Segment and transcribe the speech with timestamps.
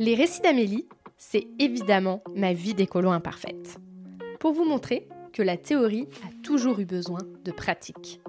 [0.00, 3.78] Les récits d'Amélie, c'est évidemment ma vie d'écolo imparfaite.
[4.40, 8.20] Pour vous montrer que la théorie a toujours eu besoin de pratique.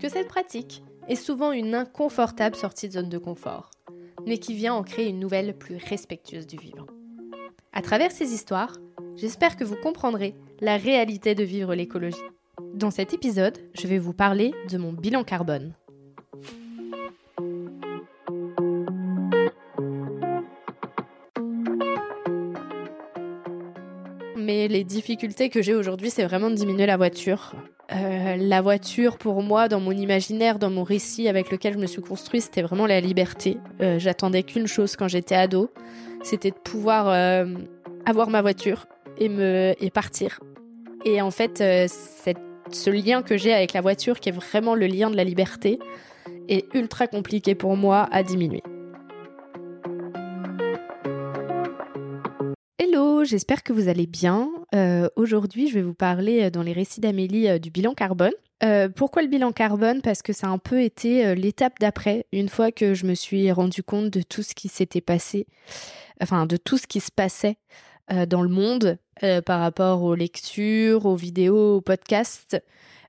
[0.00, 3.70] Que cette pratique est souvent une inconfortable sortie de zone de confort,
[4.26, 6.86] mais qui vient en créer une nouvelle plus respectueuse du vivant.
[7.72, 8.76] À travers ces histoires,
[9.14, 12.18] j'espère que vous comprendrez la réalité de vivre l'écologie.
[12.74, 15.72] Dans cet épisode, je vais vous parler de mon bilan carbone.
[24.68, 27.54] Les difficultés que j'ai aujourd'hui, c'est vraiment de diminuer la voiture.
[27.92, 31.86] Euh, la voiture, pour moi, dans mon imaginaire, dans mon récit avec lequel je me
[31.86, 33.58] suis construit, c'était vraiment la liberté.
[33.80, 35.70] Euh, j'attendais qu'une chose quand j'étais ado,
[36.22, 37.46] c'était de pouvoir euh,
[38.04, 38.86] avoir ma voiture
[39.18, 40.40] et me et partir.
[41.04, 45.08] Et en fait, ce lien que j'ai avec la voiture, qui est vraiment le lien
[45.08, 45.78] de la liberté,
[46.48, 48.62] est ultra compliqué pour moi à diminuer.
[52.78, 54.50] Hello, j'espère que vous allez bien.
[54.74, 58.32] Euh, aujourd'hui, je vais vous parler euh, dans les récits d'Amélie euh, du bilan carbone.
[58.96, 60.02] pourquoi le bilan carbone?
[60.02, 63.52] Parce que ça a un peu été l'étape d'après, une fois que je me suis
[63.52, 65.46] rendu compte de tout ce qui s'était passé,
[66.22, 67.58] enfin de tout ce qui se passait
[68.28, 68.98] dans le monde
[69.44, 72.56] par rapport aux lectures, aux vidéos, aux podcasts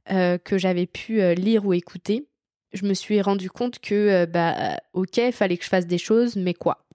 [0.09, 2.27] que j'avais pu lire ou écouter.
[2.73, 6.35] Je me suis rendu compte que, bah, ok, il fallait que je fasse des choses,
[6.35, 6.86] mais quoi?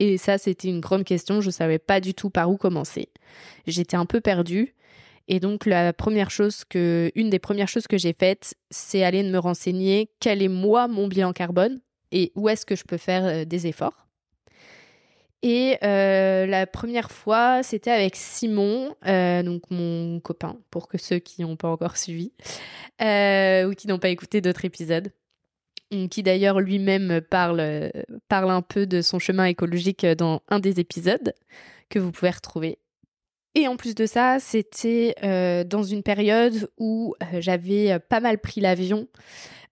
[0.00, 1.40] Et ça, c'était une grande question.
[1.40, 3.08] Je ne savais pas du tout par où commencer.
[3.66, 4.74] J'étais un peu perdue.
[5.26, 9.22] Et donc, la première chose que, une des premières choses que j'ai faites, c'est aller
[9.22, 11.80] me renseigner quel est moi mon bilan carbone
[12.12, 14.06] et où est-ce que je peux faire euh, des efforts.
[15.42, 21.18] Et euh, la première fois, c'était avec Simon, euh, donc mon copain, pour que ceux
[21.18, 22.32] qui n'ont pas encore suivi
[23.00, 25.12] ou qui n'ont pas écouté d'autres épisodes
[26.10, 27.90] qui d'ailleurs lui-même parle,
[28.28, 31.32] parle un peu de son chemin écologique dans un des épisodes
[31.88, 32.78] que vous pouvez retrouver.
[33.54, 38.38] Et en plus de ça, c'était euh, dans une période où euh, j'avais pas mal
[38.38, 39.08] pris l'avion,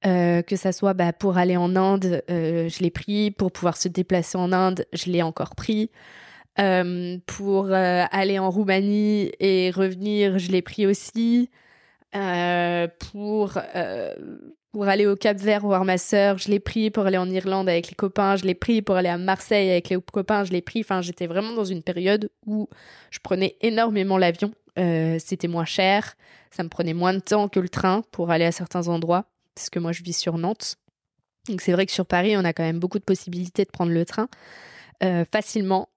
[0.05, 3.88] euh, que ça soit bah, pour aller en Inde, je l'ai pris, pour pouvoir se
[3.88, 5.91] déplacer en Inde, je l'ai encore pris.
[6.56, 11.50] pour aller en Roumanie et revenir, je l'ai pris aussi.
[12.12, 13.59] pour
[14.76, 17.66] pour aller au Cap Vert voir ma sœur, je l'ai pris pour aller en Irlande
[17.66, 20.60] avec les copains, je l'ai pris pour aller à Marseille avec les copains, je l'ai
[20.60, 20.81] pris.
[20.81, 22.69] Enfin, j'étais vraiment dans une période où
[23.10, 24.53] je prenais énormément l'avion.
[24.78, 26.14] Euh, c'était moins cher,
[26.50, 29.70] ça me prenait moins de temps que le train pour aller à certains endroits, parce
[29.70, 30.76] que moi je vis sur Nantes.
[31.48, 33.93] Donc c'est vrai que sur Paris, on a quand même beaucoup de possibilités de prendre
[33.93, 34.28] le train
[35.03, 35.88] euh, facilement.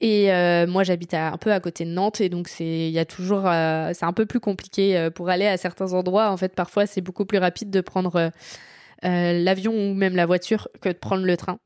[0.00, 2.98] Et euh, moi, j'habite un peu à côté de Nantes, et donc c'est, il y
[2.98, 6.30] a toujours, euh, c'est un peu plus compliqué euh, pour aller à certains endroits.
[6.30, 8.30] En fait, parfois, c'est beaucoup plus rapide de prendre
[9.02, 11.58] l'avion ou même la voiture que de prendre le train.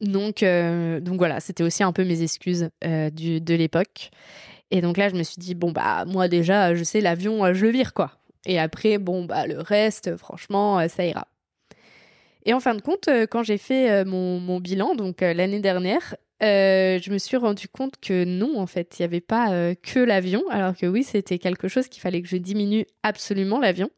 [0.00, 4.10] Donc, donc voilà, c'était aussi un peu mes excuses de l'époque.
[4.70, 7.66] Et donc là, je me suis dit bon bah moi déjà, je sais l'avion, je
[7.66, 8.12] le vire quoi.
[8.46, 11.28] Et après, bon bah le reste, franchement, ça ira.
[12.46, 16.98] Et en fin de compte, quand j'ai fait mon, mon bilan, donc l'année dernière, euh,
[17.00, 20.00] je me suis rendu compte que non, en fait, il n'y avait pas euh, que
[20.00, 23.90] l'avion, alors que oui, c'était quelque chose qu'il fallait que je diminue absolument l'avion.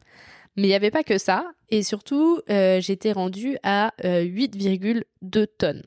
[0.57, 5.83] Mais il n'y avait pas que ça, et surtout, euh, j'étais rendue à 8,2 tonnes,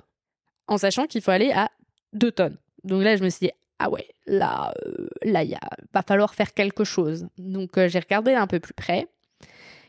[0.68, 1.70] en sachant qu'il faut aller à
[2.14, 2.58] 2 tonnes.
[2.84, 4.74] Donc là, je me suis dit, ah ouais, là,
[5.22, 5.56] là, il
[5.94, 7.28] va falloir faire quelque chose.
[7.38, 9.08] Donc j'ai regardé un peu plus près,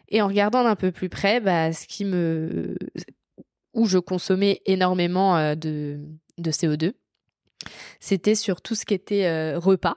[0.09, 2.76] et en regardant d'un peu plus près, bah, ce qui me,
[3.76, 6.00] où je consommais énormément de
[6.38, 6.92] de CO2.
[8.00, 9.97] C'était sur tout ce qui était euh, repas,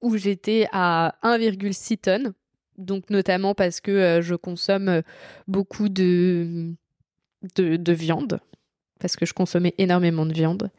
[0.00, 2.32] où j'étais à 1,6 tonnes.
[2.78, 5.02] Donc notamment parce que euh, je consomme euh,
[5.46, 6.74] beaucoup de,
[7.56, 8.40] de, viande,
[8.98, 10.70] parce que je consommais énormément de viande.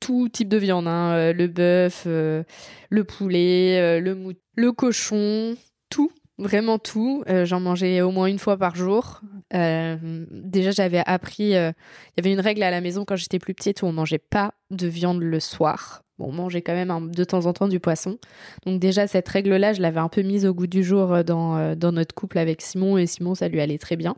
[0.00, 5.56] tout type de viande, hein, le bœuf, le poulet, le, mou le cochon,
[5.90, 7.24] tout vraiment tout.
[7.28, 9.20] Euh, j'en mangeais au moins une fois par jour.
[9.54, 9.96] Euh,
[10.30, 11.56] déjà, j'avais appris.
[11.56, 11.72] Euh,
[12.16, 14.18] il y avait une règle à la maison quand j'étais plus petite où on mangeait
[14.18, 16.02] pas de viande le soir.
[16.18, 18.18] On mangeait quand même de temps en temps du poisson.
[18.64, 21.92] Donc déjà, cette règle-là, je l'avais un peu mise au goût du jour dans, dans
[21.92, 22.96] notre couple avec Simon.
[22.96, 24.16] Et Simon, ça lui allait très bien.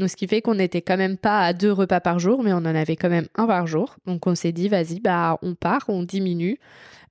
[0.00, 2.52] Donc ce qui fait qu'on n'était quand même pas à deux repas par jour, mais
[2.52, 3.98] on en avait quand même un par jour.
[4.04, 6.58] Donc on s'est dit, vas-y, bah on part, on diminue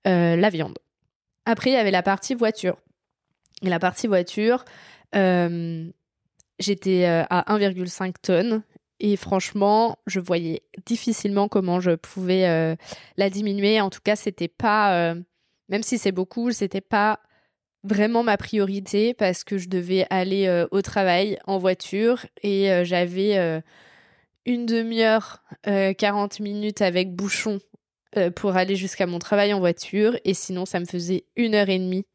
[0.03, 0.77] la viande.
[1.45, 2.75] Après, il y avait la partie voiture.
[3.63, 4.65] La partie voiture,
[5.15, 5.89] euh,
[6.59, 8.63] j'étais euh, à 1,5 tonnes.
[8.99, 12.75] Et franchement, je voyais difficilement comment je pouvais euh,
[13.15, 13.79] la diminuer.
[13.79, 15.13] En tout cas, c'était pas,
[15.69, 17.19] même si c'est beaucoup, c'était pas
[17.83, 23.61] vraiment ma priorité parce que je devais aller au travail en voiture et j'avais
[24.47, 27.59] une demi-heure, 40 minutes avec bouchon
[28.35, 30.17] pour aller jusqu'à mon travail en voiture.
[30.25, 32.07] Et sinon, ça me faisait une heure et demie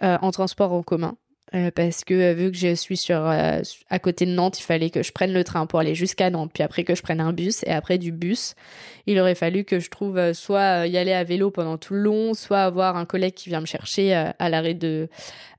[0.00, 1.16] en transport en commun.
[1.54, 4.62] Euh, parce que euh, vu que je suis sur euh, à côté de Nantes, il
[4.62, 7.20] fallait que je prenne le train pour aller jusqu'à Nantes, puis après que je prenne
[7.20, 8.54] un bus et après du bus,
[9.06, 12.34] il aurait fallu que je trouve soit y aller à vélo pendant tout le long,
[12.34, 15.08] soit avoir un collègue qui vient me chercher à l'arrêt de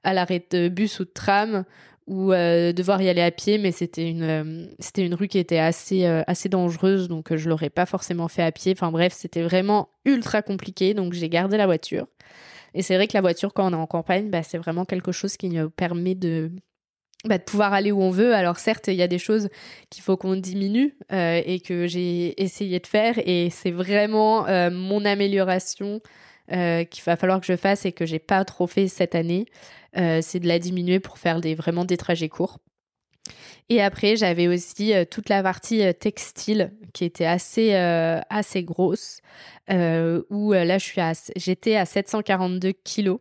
[0.03, 1.63] à l'arrêt de bus ou de tram
[2.05, 6.05] ou devoir y aller à pied, mais c'était une c'était une rue qui était assez
[6.05, 8.73] assez dangereuse, donc je l'aurais pas forcément fait à pied.
[8.73, 12.05] Enfin bref, c'était vraiment ultra compliqué, donc j'ai gardé la voiture.
[12.73, 15.11] Et c'est vrai que la voiture, quand on est en campagne, bah, c'est vraiment quelque
[15.11, 16.51] chose qui nous permet de,
[17.25, 18.33] bah, de pouvoir aller où on veut.
[18.33, 19.49] Alors certes, il y a des choses
[19.89, 24.69] qu'il faut qu'on diminue euh, et que j'ai essayé de faire et c'est vraiment euh,
[24.71, 25.99] mon amélioration
[26.53, 29.45] euh, qu'il va falloir que je fasse et que j'ai pas trop fait cette année.
[29.93, 32.59] c'est de la diminuer pour faire vraiment des trajets courts.
[33.69, 38.63] Et après, j'avais aussi euh, toute la partie euh, textile qui était assez, euh, assez
[38.63, 39.21] grosse,
[39.69, 40.77] où là,
[41.35, 43.19] j'étais à 742 kilos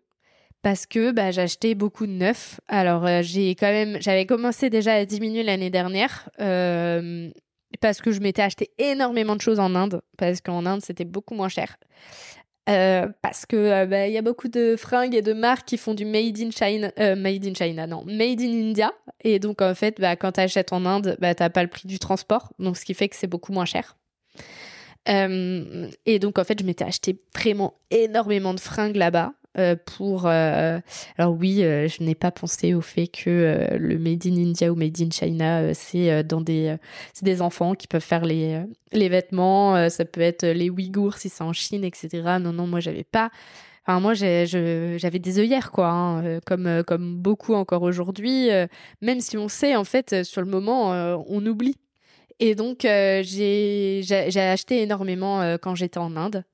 [0.63, 2.59] parce que bah, j'achetais beaucoup de neuf.
[2.69, 3.55] Alors, j'ai
[4.01, 6.31] j'avais commencé déjà à diminuer l'année dernière
[7.81, 11.35] parce que je m'étais acheté énormément de choses en Inde, parce qu'en Inde, c'était beaucoup
[11.35, 11.77] moins cher.
[12.69, 15.79] Euh, parce que euh, bah, il y a beaucoup de fringues et de marques qui
[15.79, 18.93] font du made in China, euh, made in China, non, made in India.
[19.25, 21.89] Et donc en fait, bah, quand tu achètes en Inde, bah, t'as pas le prix
[21.89, 23.97] du transport, donc ce qui fait que c'est beaucoup moins cher.
[25.07, 29.33] et donc en fait, je m'étais acheté vraiment énormément de fringues là-bas.
[29.57, 30.27] Euh, pour.
[30.27, 30.79] Euh,
[31.17, 34.77] alors oui, euh, je n'ai pas pensé au fait que le Made in India ou
[34.77, 36.77] Made in China, c'est dans des,
[37.15, 38.63] c'est des enfants qui peuvent faire les,
[38.93, 39.89] les vêtements.
[39.89, 42.39] ça peut être les Ouïghours si c'est en Chine, etc.
[42.41, 43.31] Non, non, moi j'avais pas.
[43.87, 48.51] Enfin, moi, j'avais des œillères, quoi, hein, comme, comme beaucoup encore aujourd'hui.
[49.01, 50.91] même si on sait, en fait, sur le moment,
[51.27, 51.77] on oublie.
[52.39, 54.03] Et donc, j'ai
[54.37, 56.45] acheté énormément quand j'étais en Inde.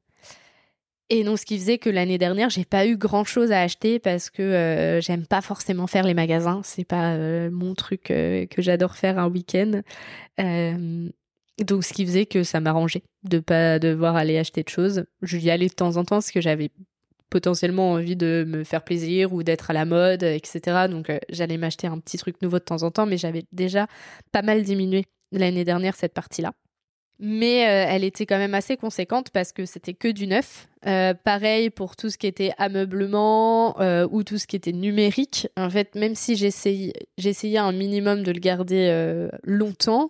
[1.11, 3.99] Et donc, ce qui faisait que l'année dernière, j'ai pas eu grand chose à acheter
[3.99, 6.63] parce que euh, j'aime pas forcément faire les magasins.
[6.65, 9.83] C'est pas euh, mon truc euh, que j'adore faire un week-end.
[10.39, 15.05] donc, ce qui faisait que ça m'arrangeait de pas devoir aller acheter de choses.
[15.23, 16.71] Je y allais de temps en temps parce que j'avais
[17.29, 20.89] potentiellement envie de me faire plaisir ou d'être à la mode, etc.
[20.89, 23.89] Donc, j'allais m'acheter un petit truc nouveau de temps en temps, mais j'avais déjà
[24.33, 26.55] pas mal diminué l'année dernière cette partie-là
[27.21, 30.69] mais euh, elle était quand même assez conséquente parce que c'était que du neuf.
[30.87, 35.49] Euh, pareil pour tout ce qui était ameublement euh, ou tout ce qui était numérique.
[35.57, 40.09] En fait, même si j'essayais un minimum de le garder longtemps,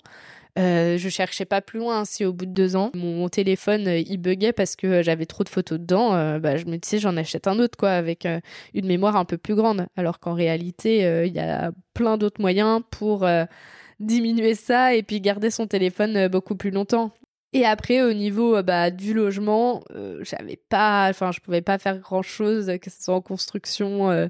[0.56, 2.04] je cherchais pas plus loin.
[2.04, 5.48] Si au bout de deux ans, mon, téléphone il buguait parce que j'avais trop de
[5.48, 8.26] photos dedans, bah, je me disais j'en achète un autre quoi avec
[8.72, 9.86] une mémoire un peu plus grande.
[9.96, 13.26] Alors qu'en réalité, il y a plein d'autres moyens pour
[14.00, 17.12] diminuer ça et puis garder son téléphone euh, beaucoup plus longtemps.
[17.52, 21.78] Et après, au niveau euh, bah, du logement, euh, j'avais pas, enfin, je pouvais pas
[21.78, 24.28] faire grand chose, que ce soit en construction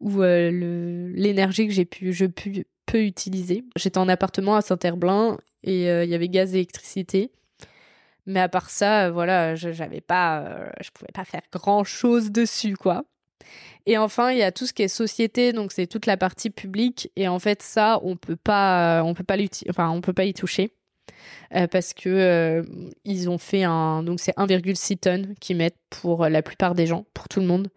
[0.00, 3.64] ou l'énergie que j'ai pu, je pu, peux utiliser.
[3.76, 7.30] J'étais en appartement à Saint-Herblain et il y avait gaz et électricité.
[8.26, 12.76] Mais à part ça, voilà, je j'avais pas, je pouvais pas faire grand chose dessus,
[12.76, 13.04] quoi.
[13.86, 16.50] Et enfin, il y a tout ce qui est société, donc c'est toute la partie
[16.50, 17.10] publique.
[17.16, 19.02] Et en fait, ça, on peut pas,
[20.00, 20.74] peut pas y toucher.
[21.54, 22.62] Euh, parce que euh,
[23.04, 27.04] ils ont fait un donc c'est 1,6 tonnes qu'ils mettent pour la plupart des gens,
[27.12, 27.68] pour tout le monde.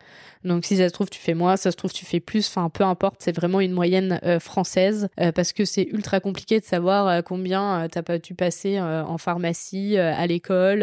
[0.46, 2.70] Donc si ça se trouve tu fais moins, ça se trouve tu fais plus, enfin
[2.70, 7.24] peu importe, c'est vraiment une moyenne euh, française parce que c'est ultra compliqué de savoir
[7.24, 10.80] combien t'as pas dû passer en pharmacie, à l'école,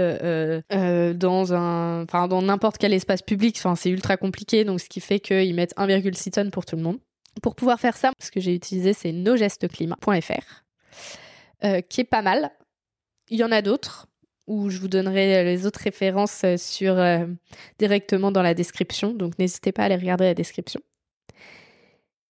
[0.70, 5.00] dans un enfin dans n'importe quel espace public, enfin c'est ultra compliqué donc ce qui
[5.00, 6.99] fait qu'ils mettent 1,6 tonnes pour tout le monde.
[7.40, 10.62] Pour pouvoir faire ça, ce que j'ai utilisé c'est nogesteclimat.fr.
[11.88, 12.50] qui est pas mal.
[13.28, 14.09] Il y en a d'autres
[14.47, 17.26] où je vous donnerai les autres références euh, sur euh,
[17.78, 19.12] directement dans la description.
[19.12, 20.81] Donc n'hésitez pas à aller regarder la description.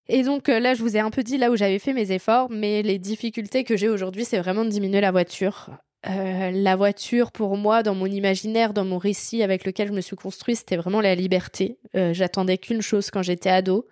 [0.08, 2.12] Et donc euh, là, je vous ai un peu dit là où j'avais fait mes
[2.12, 5.70] efforts, mais les difficultés que j'ai aujourd'hui, c'est vraiment de diminuer la voiture.
[6.04, 10.16] la voiture, pour moi, dans mon imaginaire, dans mon récit avec lequel je me suis
[10.16, 11.78] construit, c'était vraiment la liberté.
[11.94, 13.86] J'attendais qu'une chose quand j'étais ado,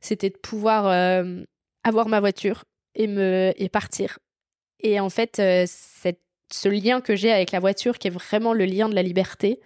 [0.00, 0.86] c'était de pouvoir
[1.82, 2.62] avoir ma voiture
[2.94, 4.18] et me et partir.
[4.80, 6.20] Et en fait, cette
[6.52, 9.60] ce lien que j'ai avec la voiture, qui est vraiment le lien de la liberté,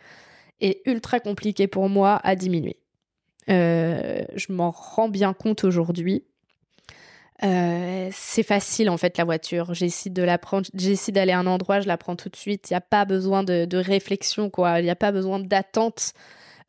[0.60, 2.76] est ultra compliqué pour moi à diminuer.
[3.48, 6.24] Euh, je m'en rends bien compte aujourd'hui.
[7.42, 9.72] Euh, c'est facile en fait la voiture.
[9.72, 10.68] J'essaie de la prendre,
[11.08, 12.70] d'aller à un endroit, je la prends tout de suite.
[12.70, 14.80] Il n'y a pas besoin de, réflexion quoi.
[14.80, 16.12] Il n'y a pas besoin d'attente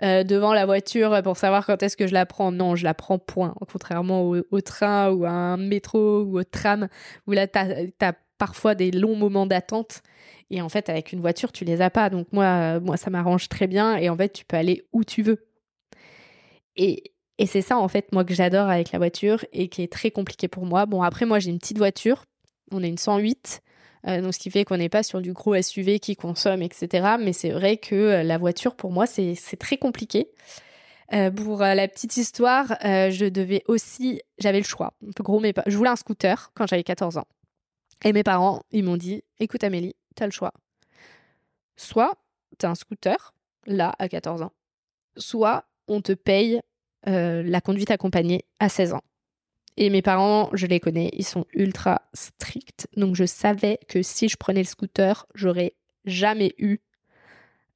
[0.02, 2.54] euh, devant la voiture pour savoir quand est-ce que je la prends.
[2.54, 3.54] Non, je la prends point.
[3.70, 6.88] Contrairement au, train ou à un métro ou au tram
[7.28, 10.02] où là t'as parfois des longs moments d'attente.
[10.50, 12.10] Et en fait, avec une voiture, tu les as pas.
[12.10, 13.98] Donc moi, moi ça m'arrange très bien.
[13.98, 15.46] Et en fait, tu peux aller où tu veux.
[16.76, 19.92] Et, et c'est ça, en fait, moi, que j'adore avec la voiture et qui est
[19.92, 20.88] très compliqué pour moi.
[20.88, 22.26] Bon, après, moi, j'ai une petite voiture.
[22.72, 23.62] On a une 108.
[24.08, 27.18] Euh, donc, ce qui fait qu'on n'est pas sur du gros SUV qui consomme, etc.
[27.20, 30.32] Mais c'est vrai que euh, la voiture, pour moi, c'est très compliqué.
[31.14, 34.94] Euh, pour la petite histoire, je devais aussi, j'avais le choix.
[35.20, 37.28] Gros, mais je voulais un scooter quand j'avais 14 ans.
[38.04, 40.54] Et mes parents, ils m'ont dit, écoute Amélie, t'as le choix.
[41.76, 42.18] Soit
[42.58, 43.34] t'as un scooter,
[43.66, 44.52] là, à 14 ans,
[45.18, 46.62] soit on te paye
[47.08, 49.02] euh, la conduite accompagnée à 16 ans.
[49.78, 52.88] Et mes parents, je les connais, ils sont ultra stricts.
[52.98, 55.74] Donc je savais que si je prenais le scooter, j'aurais
[56.06, 56.80] jamais eu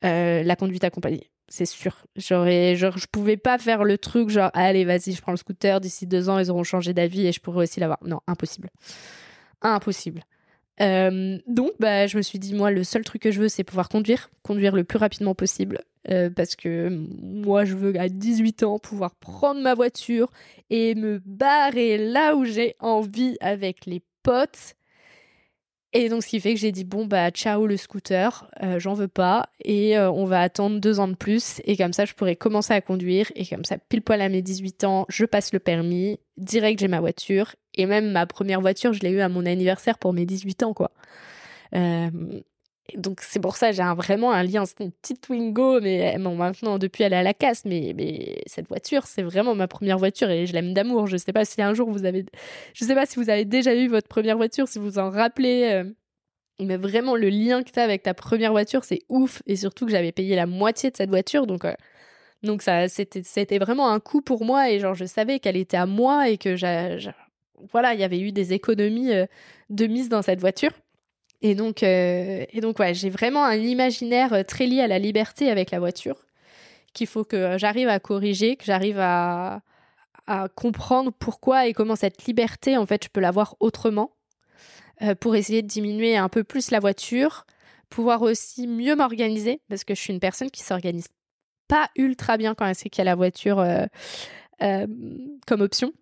[0.03, 1.31] euh, la conduite accompagnée.
[1.47, 2.05] C'est sûr.
[2.15, 5.79] J'aurais, genre, je pouvais pas faire le truc genre, allez, vas-y, je prends le scooter,
[5.79, 7.99] d'ici deux ans, ils auront changé d'avis et je pourrais aussi l'avoir.
[8.03, 8.69] Non, impossible.
[9.73, 10.23] Impossible.
[10.81, 13.63] Euh, donc, bah, je me suis dit, moi, le seul truc que je veux, c'est
[13.63, 15.81] pouvoir conduire, conduire le plus rapidement possible.
[16.09, 16.89] Euh, parce que
[17.21, 20.29] moi, je veux à 18 ans pouvoir prendre ma voiture
[20.69, 24.75] et me barrer là où j'ai envie avec les potes.
[25.93, 28.93] Et donc, ce qui fait que j'ai dit, bon, bah, ciao le scooter, euh, j'en
[28.93, 29.47] veux pas.
[29.63, 31.61] Et on va attendre deux ans de plus.
[31.63, 33.31] Et comme ça, je pourrais commencer à conduire.
[33.35, 36.19] Et comme ça, pile poil à mes 18 ans, je passe le permis.
[36.37, 37.55] Direct, j'ai ma voiture.
[37.75, 40.73] Et même ma première voiture, je l'ai eue à mon anniversaire pour mes 18 ans,
[40.73, 40.91] quoi.
[41.75, 42.09] Euh,
[42.95, 44.65] donc c'est pour ça j'ai vraiment un lien.
[44.65, 47.65] C'est une petite Twingo, mais bon, maintenant depuis elle est à la casse.
[47.65, 51.07] Mais, cette voiture, c'est vraiment ma première voiture et je l'aime d'amour.
[51.07, 52.25] Je sais pas si un jour vous avez,
[52.73, 55.71] je sais pas si vous avez déjà eu votre première voiture, si vous en rappelez.
[55.73, 55.91] Euh,
[56.59, 59.41] mais vraiment le lien que tu as avec ta première voiture, c'est ouf.
[59.47, 61.65] Et surtout que j'avais payé la moitié de cette voiture, donc.
[61.65, 61.73] Euh,
[62.43, 65.87] donc ça, c'était, vraiment un coup pour moi et genre je savais qu'elle était à
[65.87, 66.99] moi et que j'ai,
[67.71, 69.25] voilà, il y avait eu des économies euh,
[69.69, 70.71] de mise dans cette voiture.
[71.41, 74.99] Et donc, euh, et donc ouais, j'ai vraiment un imaginaire euh, très lié à la
[74.99, 76.25] liberté avec la voiture
[76.93, 79.61] qu'il faut que j'arrive à corriger, que j'arrive à,
[80.55, 84.15] comprendre pourquoi et comment cette liberté, en fait, je peux l'avoir autrement
[85.19, 87.45] pour essayer de diminuer un peu plus la voiture,
[87.89, 91.09] pouvoir aussi mieux m'organiser parce que je suis une personne qui s'organise
[91.67, 93.63] pas ultra bien quand elle sait qu'il y a la voiture
[94.59, 95.93] comme option.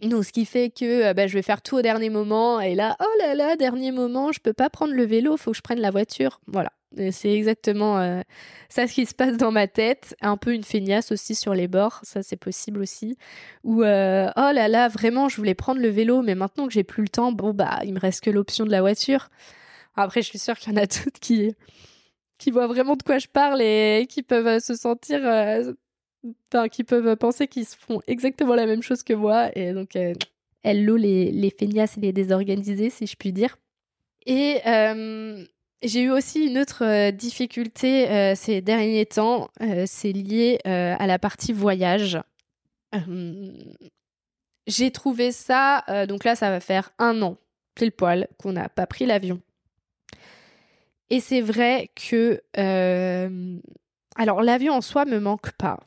[0.00, 2.60] Donc, ce qui fait que euh, bah, je vais faire tout au dernier moment.
[2.60, 5.56] Et là, oh là là, dernier moment, je peux pas prendre le vélo, faut que
[5.56, 6.40] je prenne la voiture.
[6.46, 6.70] Voilà.
[7.10, 8.22] C'est exactement euh,
[8.70, 10.16] ça ce qui se passe dans ma tête.
[10.22, 13.18] Un peu une feignasse aussi sur les bords, ça c'est possible aussi.
[13.62, 16.84] Ou euh, oh là là, vraiment, je voulais prendre le vélo, mais maintenant que j'ai
[16.84, 19.28] plus le temps, bon bah il me reste que l'option de la voiture.
[19.96, 21.54] Après, je suis sûre qu'il y en a toutes qui
[22.38, 25.20] qui voient vraiment de quoi je parle et qui peuvent se sentir
[26.70, 29.50] qui peuvent penser qu'ils font exactement la même chose que moi.
[29.56, 30.14] Et donc, euh,
[30.62, 33.56] hello les, les feignasses et les désorganisés, si je puis dire.
[34.26, 35.44] Et euh,
[35.82, 39.48] j'ai eu aussi une autre euh, difficulté euh, ces derniers temps.
[39.86, 42.18] c'est lié à la partie voyage.
[44.66, 47.38] j'ai trouvé ça, donc là, ça va faire un an,
[47.74, 49.40] pile poil, qu'on n'a pas pris l'avion.
[51.10, 52.42] Et c'est vrai que...
[54.16, 55.80] alors, l'avion en soi me manque pas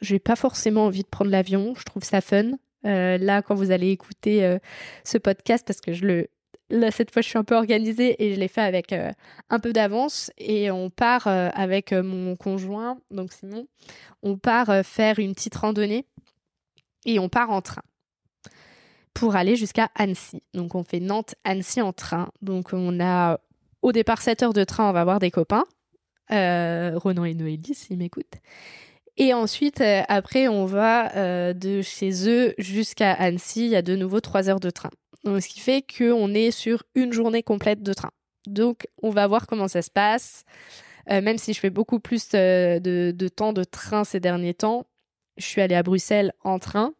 [0.00, 1.74] j'ai pas forcément envie de prendre l'avion.
[1.76, 2.52] Je trouve ça fun.
[2.84, 4.58] Euh, là, quand vous allez écouter euh,
[5.04, 6.28] ce podcast, parce que je le,
[6.70, 9.10] là cette fois, je suis un peu organisée et je l'ai fait avec euh,
[9.50, 10.30] un peu d'avance.
[10.38, 13.66] Et on part avec mon conjoint, donc Simon,
[14.22, 16.06] on part faire une petite randonnée
[17.04, 17.82] et on part en train
[19.14, 20.42] pour aller jusqu'à Annecy.
[20.52, 22.28] Donc on fait Nantes-Annecy en train.
[22.42, 23.40] Donc on a
[23.82, 25.64] au départ 7 heures de train, on va voir des copains.
[26.28, 28.36] Ronan et Noélie, s'ils m'écoutent.
[29.18, 33.64] Et ensuite, euh, après, on va euh, de chez eux jusqu'à Annecy.
[33.64, 34.90] Il y a de nouveau trois heures de train.
[35.24, 38.10] Donc, ce qui fait qu'on est sur une journée complète de train.
[38.46, 40.44] Donc, on va voir comment ça se passe.
[41.10, 44.86] Euh, même si je fais beaucoup plus de, temps de train ces derniers temps,
[45.38, 46.92] je suis allée à Bruxelles en train.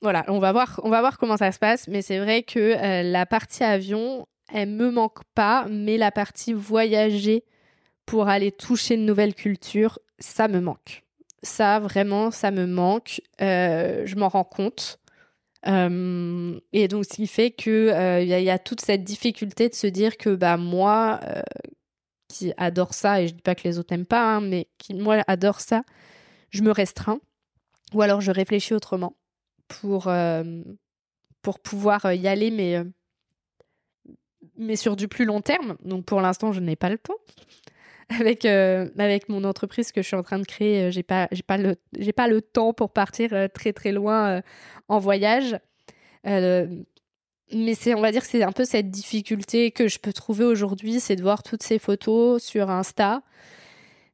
[0.00, 1.88] Voilà, on va voir, on va voir comment ça se passe.
[1.88, 7.44] Mais c'est vrai que la partie avion, elle me manque pas, mais la partie voyager
[8.06, 11.02] pour aller toucher une nouvelle culture, ça me manque.
[11.42, 13.20] Ça, vraiment, ça me manque.
[13.40, 14.98] Euh, je m'en rends compte.
[15.66, 19.74] Euh, et donc, ce qui fait que euh, il y, a toute cette difficulté de
[19.74, 21.20] se dire que bah moi,
[22.28, 24.94] qui adore ça, et je dis pas que les autres n'aiment pas, hein, mais qui
[24.94, 25.82] moi adore ça,
[26.50, 27.20] je me restreins,
[27.92, 29.16] ou alors je réfléchis autrement
[29.66, 30.10] pour
[31.42, 32.84] pour pouvoir y aller, mais
[34.56, 35.76] mais sur du plus long terme.
[35.84, 37.16] Donc pour l'instant, je n'ai pas le temps.
[38.20, 41.28] avec euh, avec mon entreprise que je suis en train de créer, euh, j'ai pas
[41.30, 44.42] j'ai pas le j'ai pas le temps pour partir euh, très très loin
[44.88, 45.58] en voyage.
[46.24, 50.44] mais c'est, on va dire que c'est un peu cette difficulté que je peux trouver
[50.44, 53.22] aujourd'hui, c'est de voir toutes ces photos sur Insta,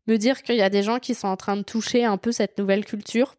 [0.07, 2.33] me dire qu'il y a des gens qui sont en train de toucher un peu
[2.33, 3.37] cette nouvelle culture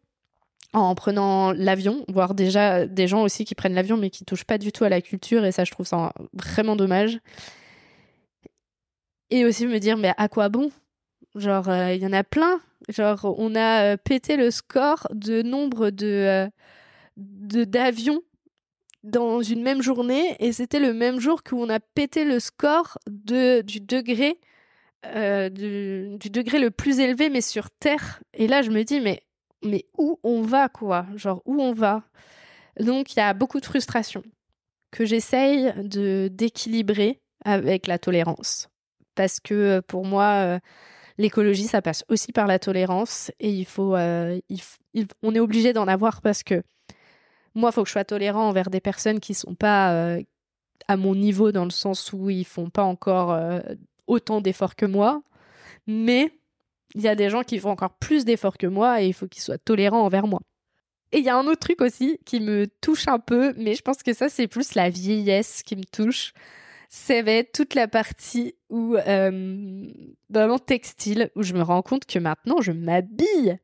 [0.72, 4.58] en prenant l'avion, voire déjà des gens aussi qui prennent l'avion mais qui touchent pas
[4.58, 7.18] du tout à la culture et ça je trouve ça vraiment dommage.
[9.30, 10.70] Et aussi me dire mais à quoi bon?
[11.34, 12.60] Genre euh, il y en a plein.
[12.88, 16.48] Genre on a euh, pété le score de nombre de euh,
[17.16, 18.22] d'avions
[19.02, 23.62] dans une même journée et c'était le même jour qu'on a pété le score de
[23.62, 24.38] du degré
[25.04, 28.20] degré le plus élevé mais sur terre.
[28.34, 29.22] Et là je me dis mais
[29.66, 31.06] mais où on va, quoi?
[31.16, 32.02] Genre, où on va?
[32.80, 34.22] Donc, il y a beaucoup de frustration
[34.90, 38.68] que j'essaye de d'équilibrer avec la tolérance.
[39.16, 40.58] Parce que euh, pour moi, euh,
[41.18, 44.38] l'écologie, ça passe aussi par la tolérance et il faut, euh,
[45.22, 46.62] on est obligé d'en avoir parce que
[47.56, 50.18] moi, il faut que je sois tolérant envers des personnes qui sont pas
[50.88, 53.40] à mon niveau dans le sens où ils font pas encore
[54.06, 55.22] autant d'efforts que moi,
[55.86, 56.30] mais
[56.94, 59.26] il y a des gens qui font encore plus d'efforts que moi et il faut
[59.26, 60.40] qu'ils soient tolérants envers moi.
[61.12, 63.80] Et il y a un autre truc aussi qui me touche un peu, mais je
[63.80, 66.34] pense que ça c'est plus la vieillesse qui me touche.
[66.88, 69.86] C'est toute la partie où euh,
[70.30, 73.58] vraiment textile où je me rends compte que maintenant je m'habille,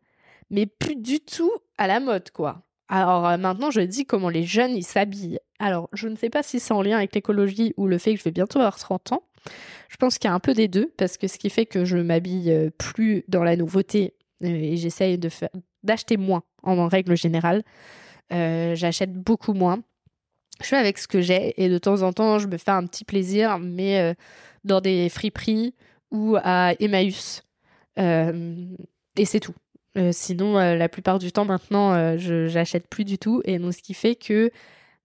[0.51, 2.63] mais plus du tout à la mode quoi.
[2.89, 5.39] Alors euh, maintenant je dis comment les jeunes ils s'habillent.
[5.59, 8.19] Alors je ne sais pas si c'est en lien avec l'écologie ou le fait que
[8.19, 9.23] je vais bientôt avoir 30 ans,
[9.89, 11.85] je pense qu'il y a un peu des deux, parce que ce qui fait que
[11.85, 15.51] je m'habille euh, plus dans la nouveauté euh, et j'essaye de faire
[15.83, 17.63] d'acheter moins en règle générale.
[18.31, 19.83] J'achète beaucoup moins.
[20.63, 22.87] Je fais avec ce que j'ai et de temps en temps je me fais un
[22.87, 24.15] petit plaisir, mais
[24.65, 25.75] dans des friperies
[26.11, 27.43] ou à Emmaüs.
[27.97, 29.55] et c'est tout.
[30.13, 33.43] sinon, la plupart du temps maintenant, j'achète plus du tout.
[33.45, 34.51] Et donc, ce qui fait que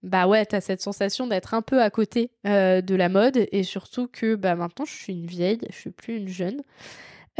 [0.02, 3.62] bah ouais, t'as cette sensation d'être un peu à côté euh, de la mode et
[3.64, 6.62] surtout que bah maintenant je suis une vieille, je suis plus une jeune.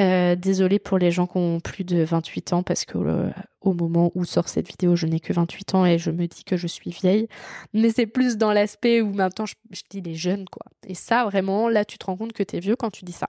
[0.01, 3.73] Euh, désolée pour les gens qui ont plus de 28 ans parce que euh, au
[3.73, 6.57] moment où sort cette vidéo, je n'ai que 28 ans et je me dis que
[6.57, 7.27] je suis vieille.
[7.73, 9.55] Mais c'est plus dans l'aspect où maintenant je,
[9.91, 10.67] dis les jeunes quoi.
[10.87, 13.29] Et ça vraiment, là tu te rends compte que t'es vieux quand tu dis ça.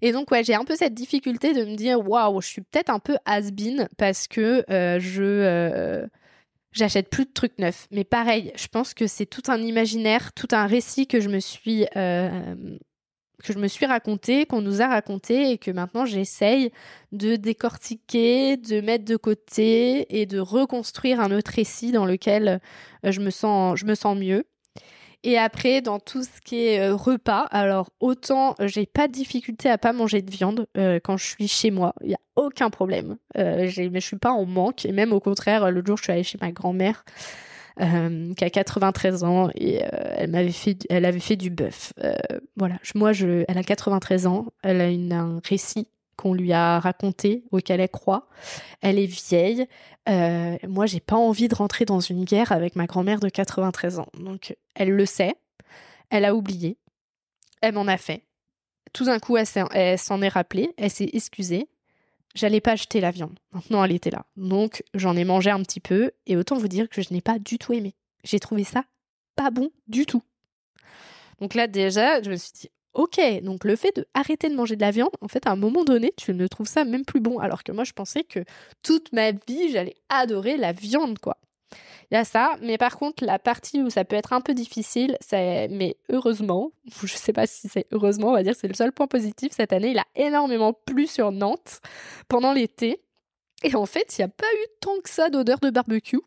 [0.00, 2.90] Et donc ouais, j'ai un peu cette difficulté de me dire waouh, je suis peut-être
[2.90, 6.08] un peu has-been parce que je
[6.72, 7.86] j'achète plus de trucs neufs.
[7.90, 11.40] Mais pareil, je pense que c'est tout un imaginaire, tout un récit que je me
[11.40, 12.54] suis euh,
[13.42, 16.70] que je me suis raconté, qu'on nous a raconté et que maintenant j'essaye
[17.12, 22.60] de décortiquer, de mettre de côté et de reconstruire un autre récit dans lequel
[23.04, 24.44] euh, je me sens je me sens mieux.
[25.22, 29.12] Et après, dans tout ce qui est euh, repas, alors autant euh, j'ai pas de
[29.12, 32.20] difficulté à pas manger de viande euh, quand je suis chez moi, il y a
[32.36, 33.16] aucun problème.
[33.36, 36.22] mais je suis pas en manque et même au contraire, le jour je suis allée
[36.22, 37.04] chez ma grand-mère
[37.78, 39.80] qui a 93 ans et
[40.16, 41.92] elle m'avait fait, elle avait fait du bœuf.
[42.56, 45.88] voilà, moi je, elle a 93 ans, elle a un récit
[46.20, 48.28] qu'on lui a raconté, auquel elle croit.
[48.82, 49.66] Elle est vieille.
[50.06, 54.00] Euh, moi, j'ai pas envie de rentrer dans une guerre avec ma grand-mère de 93
[54.00, 54.08] ans.
[54.18, 55.34] Donc, elle le sait.
[56.10, 56.76] Elle a oublié.
[57.62, 58.26] Elle m'en a fait.
[58.92, 59.46] Tout d'un coup, elle
[59.98, 60.74] s'en est rappelée.
[60.76, 61.68] Elle s'est excusée.
[62.34, 63.38] J'allais pas acheter la viande.
[63.52, 64.24] Maintenant, elle était là.
[64.36, 66.12] Donc, j'en ai mangé un petit peu.
[66.26, 67.94] Et autant vous dire que je n'ai pas du tout aimé.
[68.24, 68.84] J'ai trouvé ça
[69.36, 70.22] pas bon du tout.
[71.40, 74.74] Donc là, déjà, je me suis dit, Ok, donc le fait de arrêter de manger
[74.74, 77.20] de la viande, en fait, à un moment donné, tu ne trouves ça même plus
[77.20, 77.38] bon.
[77.38, 78.40] Alors que moi, je pensais que
[78.82, 81.36] toute ma vie, j'allais adorer la viande, quoi.
[82.10, 84.54] Il y a ça, mais par contre, la partie où ça peut être un peu
[84.54, 86.72] difficile, c'est, mais heureusement,
[87.04, 89.72] je sais pas si c'est heureusement, on va dire c'est le seul point positif cette
[89.72, 91.80] année, il a énormément plu sur Nantes
[92.28, 93.00] pendant l'été.
[93.62, 96.20] Et en fait, il n'y a pas eu tant que ça d'odeur de barbecue.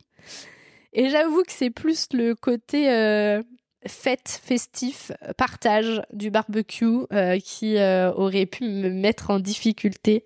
[0.93, 3.41] Et j'avoue que c'est plus le côté euh,
[3.87, 10.25] fête, festif, partage du barbecue euh, qui euh, aurait pu me mettre en difficulté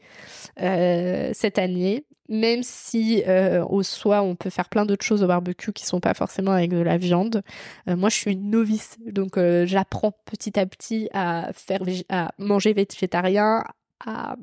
[0.58, 2.06] cette année.
[2.30, 3.24] Même si
[3.70, 6.72] au soi on peut faire plein d'autres choses au barbecue qui sont pas forcément avec
[6.72, 7.42] de la viande.
[7.86, 13.64] moi je suis une novice donc j'apprends petit à petit à faire à manger végétarien,
[14.06, 14.36] à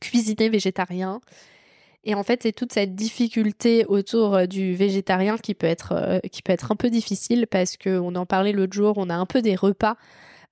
[0.00, 1.20] cuisiner végétarien
[2.04, 6.18] et en fait, c'est toute cette difficulté autour euh, du végétarien qui peut être, euh,
[6.30, 9.26] qui peut être un peu difficile parce qu'on en parlait l'autre jour, on a un
[9.26, 9.96] peu des repas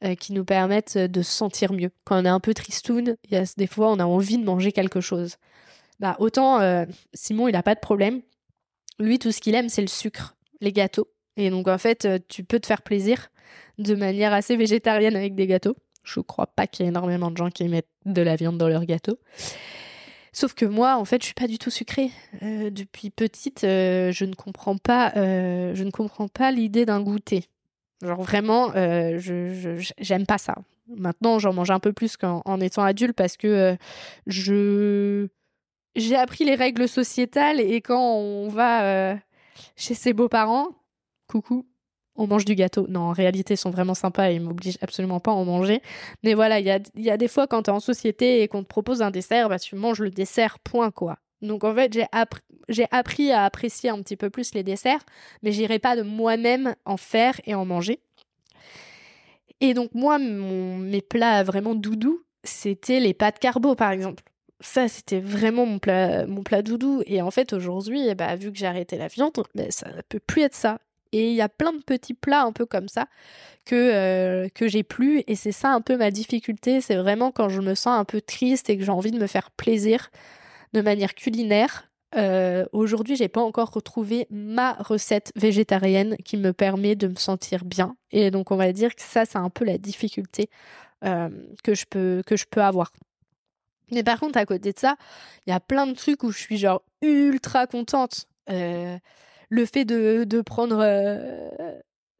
[0.05, 1.91] euh, qui nous permettent de se sentir mieux.
[2.05, 3.17] Quand on est un peu tristoun,
[3.57, 5.37] des fois, on a envie de manger quelque chose.
[6.01, 6.61] Bah, autant
[7.13, 8.23] Simon, il n'a pas de problème.
[8.99, 11.09] Lui, tout ce qu'il aime, c'est le sucre, les gâteaux.
[11.37, 13.29] Et donc, en fait, tu peux te faire plaisir
[13.79, 15.77] de manière assez végétarienne avec des gâteaux.
[16.03, 18.69] Je crois pas qu'il y ait énormément de gens qui mettent de la viande dans
[18.69, 19.19] leurs gâteaux.
[20.33, 22.11] Sauf que moi, en fait, je suis pas du tout sucrée.
[22.43, 27.01] Euh, depuis petite, euh, je ne comprends pas, euh, je ne comprends pas l'idée d'un
[27.01, 27.45] goûter.
[28.03, 30.55] Genre vraiment, je j'aime pas ça.
[30.97, 33.77] Maintenant, j'en mange un peu plus qu'en étant adulte parce que
[34.29, 35.27] je
[35.97, 39.19] j'ai appris les règles sociétales et quand on va
[39.77, 40.69] chez ses beaux-parents,
[41.27, 41.67] coucou,
[42.19, 42.87] on mange du gâteau.
[42.89, 45.81] Non, en réalité, ils sont vraiment sympas et ils m'obligent absolument pas à en manger.
[46.25, 48.69] Mais voilà, il y a, des fois quand tu es en société et qu'on te
[48.69, 51.19] propose un dessert, bah, tu manges le dessert, point quoi.
[51.41, 55.05] Donc en fait, j'ai appris, à apprécier un petit peu plus les desserts,
[55.43, 58.01] mais j'irai pas de moi-même en faire et en manger.
[59.61, 64.25] Et donc moi, mes plats vraiment doudou, c'était les pâtes carbo par exemple.
[64.61, 67.03] Ça, c'était vraiment mon plat, mon plat doudou.
[67.07, 70.21] Et en fait, aujourd'hui, bah, vu que j'ai arrêté la viande, bah, ça ne peut
[70.21, 70.81] plus être ça.
[71.13, 73.07] Et il y a plein de petits plats un peu comme ça
[73.65, 75.23] que, euh, que j'ai plus.
[75.27, 76.81] Et c'est ça un peu ma difficulté.
[76.81, 79.27] C'est vraiment quand je me sens un peu triste et que j'ai envie de me
[79.27, 80.11] faire plaisir
[80.75, 81.89] de manière culinaire.
[82.17, 87.65] Euh, Aujourd'hui, j'ai pas encore retrouvé ma recette végétarienne qui me permet de me sentir
[87.65, 87.97] bien.
[88.11, 90.51] Et donc, on va dire que ça, c'est un peu la difficulté
[91.05, 91.29] euh,
[91.63, 92.93] que, je peux, que je peux avoir.
[93.91, 94.97] Mais par contre, à côté de ça,
[95.47, 98.27] il y a plein de trucs où je suis genre ultra contente.
[98.51, 98.99] Euh,
[99.51, 101.51] le fait de, de prendre euh,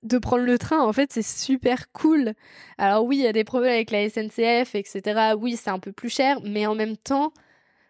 [0.03, 2.35] de prendre le train, en fait, c'est super cool.
[2.79, 5.35] Alors oui, il y a des problèmes avec la SNCF, etc.
[5.39, 7.33] Oui, c'est un peu plus cher, mais en même temps,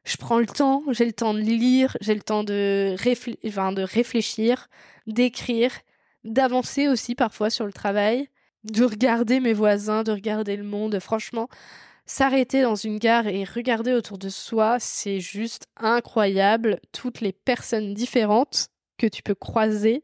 [0.05, 4.69] je prends le temps, j'ai le temps de lire, j'ai le temps de, de réfléchir,
[5.07, 5.73] d'écrire,
[6.25, 8.29] d'avancer aussi parfois sur le travail,
[8.65, 10.99] de regarder mes voisins, de regarder le monde.
[11.01, 11.49] Franchement,
[12.09, 16.81] s'arrêter dans une gare et regarder autour de soi, c'est juste incroyable.
[16.91, 20.03] Toutes les personnes différentes que tu peux croiser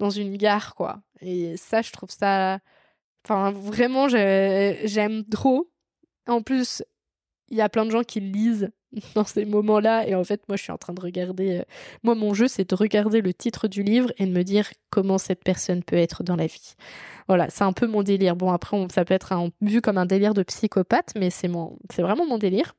[0.00, 1.00] dans une gare, quoi.
[1.20, 2.58] Et ça, je trouve ça.
[3.24, 5.70] Enfin, vraiment, j'aime trop.
[6.26, 6.82] En plus,
[7.48, 8.70] il y a plein de gens qui lisent
[9.14, 10.06] dans ces moments-là.
[10.06, 11.58] Et en fait, moi, je suis en train de regarder.
[11.58, 11.62] Euh,
[12.02, 15.18] moi, mon jeu, c'est de regarder le titre du livre et de me dire comment
[15.18, 16.74] cette personne peut être dans la vie.
[17.28, 18.36] Voilà, c'est un peu mon délire.
[18.36, 22.02] Bon, après, ça peut être vu comme un délire de psychopathe, mais c'est mon, c'est
[22.02, 22.74] vraiment mon délire.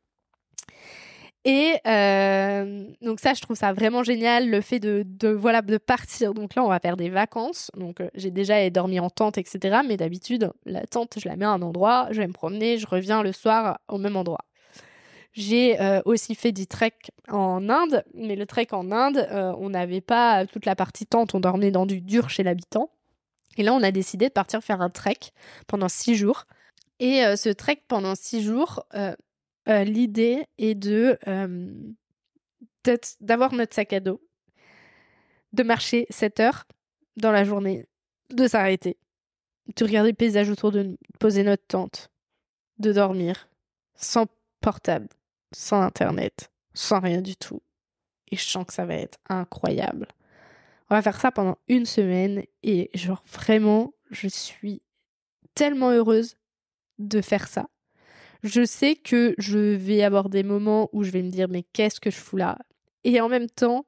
[1.47, 5.78] Et euh, donc ça, je trouve ça vraiment génial, le fait de, de, voilà de
[5.78, 6.34] partir.
[6.34, 7.69] Donc là, on va faire des vacances.
[7.78, 9.82] Donc euh, j'ai déjà dormi en tente, etc.
[9.88, 12.88] Mais d'habitude, la tente, je la mets à un endroit, je vais me promener, je
[12.88, 14.43] reviens le soir au même endroit.
[15.36, 16.98] J'ai euh, aussi fait du trek
[17.30, 19.28] en Inde, mais le trek en Inde,
[19.60, 22.89] on n'avait pas toute la partie tente, on dormait dans du dur chez l'habitant.
[23.58, 25.19] Et là, on a décidé de partir faire un trek
[25.67, 26.45] pendant six jours.
[27.00, 28.86] Et ce trek pendant six jours,
[29.67, 31.74] euh, l'idée est de euh,
[33.19, 34.21] d'avoir notre sac à dos,
[35.54, 36.65] de marcher 7 heures
[37.17, 37.88] dans la journée,
[38.30, 38.98] de s'arrêter,
[39.76, 42.12] de regarder le paysage autour de nous, de poser notre tente,
[42.78, 43.50] de dormir
[43.95, 44.28] sans
[44.62, 45.08] portable,
[45.56, 47.62] sans internet, sans rien du tout.
[48.32, 50.08] Et je sens que ça va être incroyable.
[50.89, 54.82] On va faire ça pendant une semaine et genre vraiment, je suis
[55.54, 56.36] tellement heureuse
[57.00, 57.68] de faire ça
[58.46, 62.00] je sais que je vais avoir des moments où je vais me dire mais qu'est-ce
[62.00, 62.60] que je fous là?
[63.04, 63.86] Et en même temps,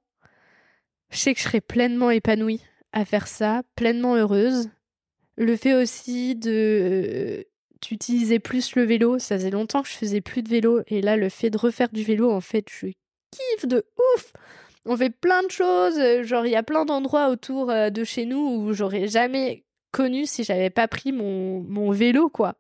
[1.12, 4.70] je sais que je serai pleinement épanouie à faire ça, pleinement heureuse.
[5.36, 7.44] Le fait aussi de euh,
[7.82, 11.16] d'utiliser plus le vélo, ça faisait longtemps que je faisais plus de vélo et là
[11.18, 12.88] le fait de refaire du vélo en fait, je
[13.32, 13.86] kiffe de
[14.16, 14.34] ouf.
[14.86, 18.26] On fait plein de choses, genre il y a plein d'endroits autour euh, de chez
[18.26, 22.56] nous où j'aurais jamais connu si j'avais pas pris mon, mon vélo quoi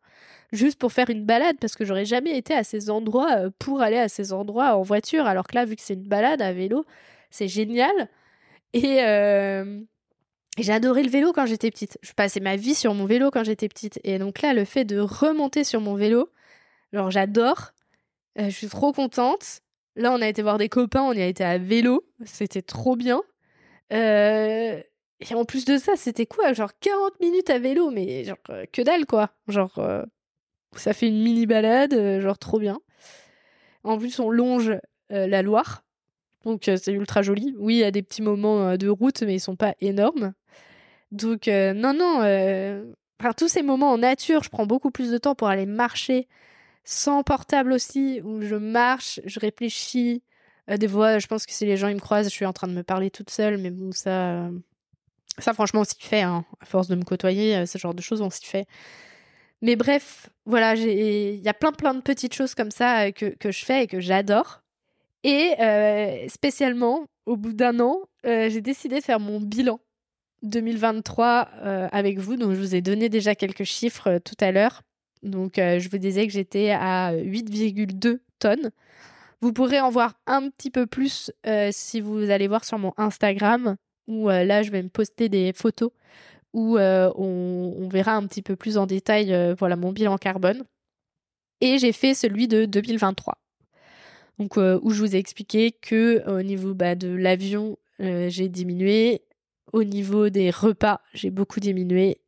[0.51, 3.81] juste pour faire une balade parce que j'aurais jamais été à ces endroits euh, pour
[3.81, 6.53] aller à ces endroits en voiture alors que là vu que c'est une balade à
[6.53, 6.85] vélo
[7.29, 8.09] c'est génial
[8.73, 9.81] et euh,
[10.57, 13.43] j'ai adoré le vélo quand j'étais petite je passais ma vie sur mon vélo quand
[13.43, 16.29] j'étais petite et donc là le fait de remonter sur mon vélo
[16.93, 17.71] genre j'adore
[18.39, 19.61] euh, je suis trop contente
[19.95, 22.95] là on a été voir des copains on y a été à vélo c'était trop
[22.95, 23.21] bien
[25.19, 26.53] et en plus de ça, c'était quoi?
[26.53, 28.37] Genre 40 minutes à vélo, mais genre
[28.71, 29.31] que dalle quoi.
[29.47, 29.79] Genre
[30.75, 32.79] ça fait une mini balade, euh, genre trop bien.
[33.83, 34.71] En plus, on longe
[35.11, 35.83] euh, la Loire,
[36.45, 37.55] donc euh, c'est ultra joli.
[37.57, 40.33] Oui, il y a des petits moments de route, mais ils sont pas énormes.
[41.11, 42.19] Donc non, non.
[43.19, 46.27] Enfin, tous ces moments en nature, je prends beaucoup plus de temps pour aller marcher
[46.83, 50.23] sans portable aussi, où je marche, je réfléchis.
[50.69, 52.67] des fois, je pense que si les gens ils me croisent, je suis en train
[52.67, 54.49] de me parler toute seule, mais bon, ça,
[55.37, 56.21] ça franchement, on s'y fait.
[56.21, 56.45] Hein.
[56.61, 58.67] À force de me côtoyer, ce genre de choses, on s'y fait.
[59.61, 63.25] Mais bref, voilà, il y a plein plein de petites choses comme ça euh, que,
[63.25, 64.61] que je fais et que j'adore.
[65.23, 69.79] Et euh, spécialement, au bout d'un an, euh, j'ai décidé de faire mon bilan
[70.43, 71.41] 2023
[71.91, 72.35] avec vous.
[72.35, 74.83] Donc, je vous ai donné déjà quelques chiffres tout à l'heure.
[75.23, 78.71] Donc, je vous disais que j'étais à 8,2 tonnes
[79.41, 81.31] Vous pourrez en voir un petit peu plus
[81.71, 83.75] si vous allez voir sur mon Instagram,
[84.07, 85.91] où là, je vais me poster des photos
[86.53, 90.63] où on, on, verra un petit peu plus en détail voilà, mon bilan carbone.
[91.61, 93.37] Et j'ai fait celui de 2023.
[94.39, 99.21] Donc, où je vous ai expliqué que au niveau bah, de l'avion, j'ai diminué.
[99.73, 102.19] Au niveau des repas, j'ai beaucoup diminué.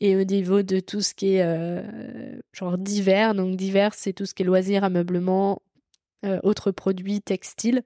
[0.00, 1.82] Et au niveau de tout ce qui est
[2.52, 5.60] genre divers, donc divers, c'est tout ce qui est loisirs, ameublement,
[6.44, 7.82] autres produits, textiles.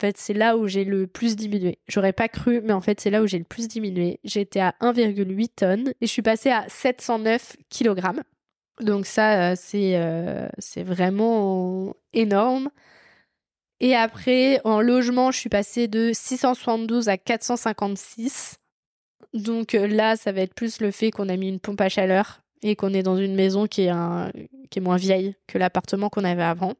[0.00, 1.78] En fait, c'est là où j'ai le plus diminué.
[1.86, 4.18] J'aurais pas cru, mais en fait, c'est là où j'ai le plus diminué.
[4.24, 8.00] J'étais à 1,8 tonnes et je suis passée à 709 kg.
[8.80, 12.70] Donc ça, euh, euh, c'est vraiment énorme.
[13.80, 18.58] Et après, en logement, je suis passée de 672 à 456.
[19.32, 21.88] Donc euh, là, ça va être plus le fait qu'on a mis une pompe à
[21.88, 26.42] chaleur et qu'on est dans une maison qui est, moins vieille que l'appartement qu'on avait
[26.42, 26.74] avant.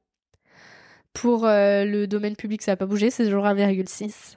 [1.15, 4.37] Pour euh, le domaine public, ça n'a pas bougé, c'est toujours 1,6.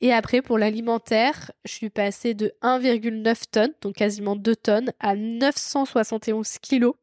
[0.00, 5.14] Et après, pour l'alimentaire, je suis passée de 1,9 tonnes, donc quasiment 2 tonnes, à
[5.14, 6.94] 971 kilos.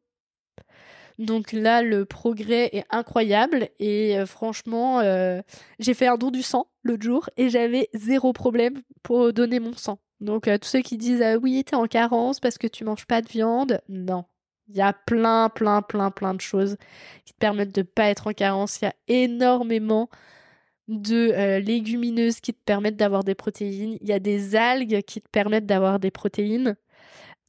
[1.18, 5.42] Donc là, le progrès est incroyable et euh, franchement, euh,
[5.78, 9.74] j'ai fait un don du sang l'autre jour et j'avais zéro problème pour donner mon
[9.74, 9.98] sang.
[10.20, 13.22] Donc tous ceux qui disent ah oui, t'es en carence parce que tu manges pas
[13.22, 14.24] de viande, non,
[14.68, 16.76] il y a plein, plein, plein, plein de choses
[17.24, 18.80] qui te permettent de pas être en carence.
[18.80, 20.08] Il y a énormément
[20.88, 23.98] de euh, légumineuses qui te permettent d'avoir des protéines.
[24.00, 26.76] Il y a des algues qui te permettent d'avoir des protéines.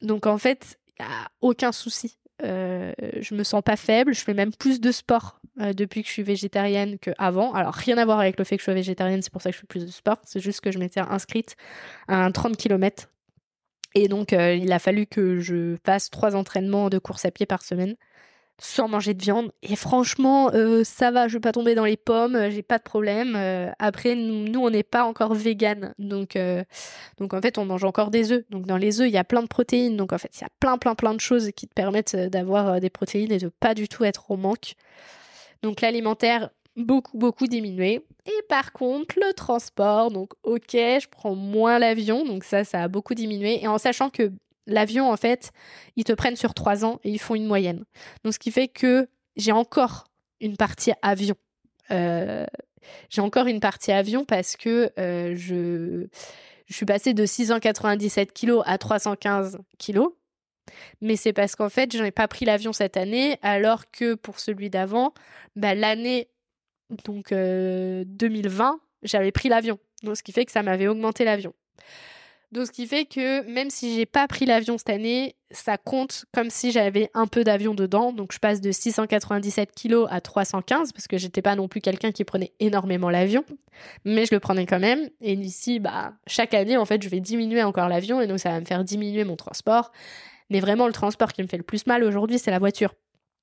[0.02, 2.18] Donc en fait, il n'y a aucun souci.
[2.44, 4.14] Euh, je me sens pas faible.
[4.14, 7.54] Je fais même plus de sport euh, depuis que je suis végétarienne qu'avant.
[7.54, 9.56] Alors rien à voir avec le fait que je sois végétarienne, c'est pour ça que
[9.56, 10.18] je fais plus de sport.
[10.26, 11.56] C'est juste que je m'étais inscrite
[12.08, 13.10] à un 30 km
[13.96, 17.46] et donc, euh, il a fallu que je fasse trois entraînements de course à pied
[17.46, 17.96] par semaine
[18.60, 19.52] sans manger de viande.
[19.62, 22.78] Et franchement, euh, ça va, je vais pas tomber dans les pommes, euh, j'ai pas
[22.78, 23.36] de problème.
[23.80, 26.38] après, nous, on n'est pas encore vegan, donc
[27.18, 28.44] donc en fait, on mange encore des œufs.
[28.50, 29.98] Donc dans les œufs, il y a plein de protéines.
[29.98, 32.80] Donc en fait, il y a plein plein plein de choses qui te permettent d'avoir
[32.80, 34.74] des protéines et de pas du tout être au manque.
[35.64, 38.06] Donc l'alimentaire, beaucoup, beaucoup diminué.
[38.26, 42.88] Et par contre, le transport, donc ok, je prends moins l'avion, donc ça, ça a
[42.88, 43.64] beaucoup diminué.
[43.64, 44.32] Et en sachant que
[44.68, 45.52] l'avion, en fait,
[45.96, 47.84] ils te prennent sur trois ans et ils font une moyenne.
[48.24, 50.06] Donc ce qui fait que j'ai encore
[50.42, 51.36] une partie avion.
[51.92, 52.46] Euh,
[53.10, 56.08] j'ai encore une partie avion parce que euh, je,
[56.70, 60.02] suis passée de 697 kg à 315 kg.
[61.02, 64.40] Mais c'est parce qu'en fait, je n'ai pas pris l'avion cette année, alors que pour
[64.40, 65.14] celui d'avant,
[65.56, 66.28] bah, l'année
[67.06, 69.80] donc 2020, euh, j'avais pris l'avion.
[70.04, 71.54] Donc ce qui fait que ça m'avait augmenté l'avion.
[72.52, 76.26] Donc ce qui fait que même si j'ai pas pris l'avion cette année, ça compte
[76.34, 78.14] comme si j'avais un peu d'avion dedans.
[78.14, 82.12] Donc je passe de 697 kg à 315 parce que j'étais pas non plus quelqu'un
[82.12, 83.44] qui prenait énormément l'avion,
[84.06, 85.10] mais je le prenais quand même.
[85.22, 88.50] Et ici, bah chaque année en fait, je vais diminuer encore l'avion et donc ça
[88.50, 89.92] va me faire diminuer mon transport.
[90.50, 92.94] Mais vraiment le transport qui me fait le plus mal aujourd'hui, c'est la voiture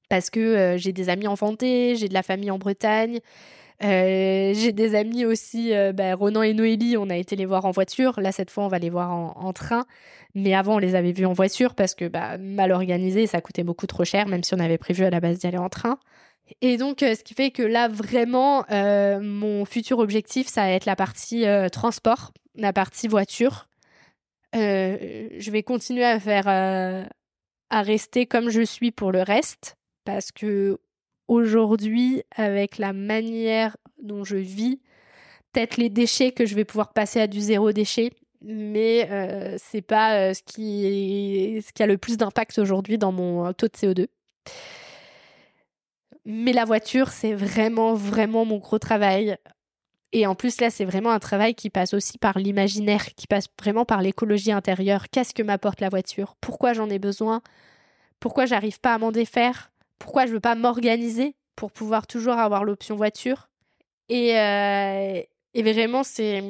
[0.09, 3.21] parce que euh, j'ai des amis en Vendée, j'ai de la famille en Bretagne.
[3.85, 7.65] Euh, j'ai des amis aussi, euh, bah, Ronan et Noélie, on a été les voir
[7.65, 8.21] en voiture.
[8.21, 9.85] Là, cette fois, on va les voir en, train.
[10.35, 13.65] Mais avant, on les avait vus en voiture parce que bah, mal organisé, ça coûtait
[13.65, 15.99] beaucoup trop cher, même si on avait prévu à la base d'y aller en train.
[16.61, 20.97] Et donc, ce qui fait que là, vraiment, mon futur objectif, ça va être la
[20.97, 23.69] partie transport, la partie voiture.
[24.55, 30.79] je vais continuer à faire, à rester comme je suis pour le reste parce que
[31.33, 34.81] aujourd'hui, avec la manière dont je vis,
[35.53, 39.83] peut-être les déchets que je vais pouvoir passer à du zéro déchet, mais euh, c'est
[39.83, 43.69] pas euh, ce qui ce qui a le plus d'impact aujourd'hui dans mon euh, taux
[43.69, 44.07] de CO2.
[46.25, 49.37] Mais la voiture, c'est vraiment vraiment mon gros travail.
[50.13, 53.47] Et en plus là, c'est vraiment un travail qui passe aussi par l'imaginaire, qui passe
[53.59, 55.09] vraiment par l'écologie intérieure.
[55.11, 56.37] Qu'est-ce que m'apporte la voiture?
[56.41, 57.43] Pourquoi j'en ai besoin?
[58.21, 59.72] Pourquoi j'arrive pas à m'en défaire?
[60.03, 63.49] Pourquoi je veux pas m'organiser pour pouvoir toujours avoir l'option voiture.
[64.09, 65.23] Et, euh,
[65.55, 66.43] vraiment, c'est